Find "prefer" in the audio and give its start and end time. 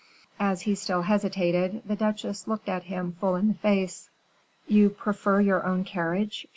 4.89-5.39